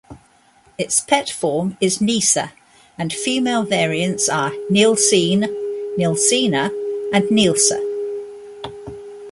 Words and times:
Its 0.79 0.99
pet 0.99 1.29
form 1.29 1.77
is 1.79 2.01
Nisse, 2.01 2.35
and 2.97 3.13
Female 3.13 3.61
variants 3.61 4.27
are 4.27 4.49
Nielsine, 4.71 5.45
Nielsina, 5.95 6.71
and 7.13 7.25
Nielsa. 7.29 7.79